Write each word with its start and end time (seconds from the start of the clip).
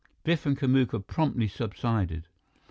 Biff 0.23 0.47
and 0.47 0.57
Kamuka 0.57 1.05
promptly 1.05 1.47
subsided. 1.47 2.27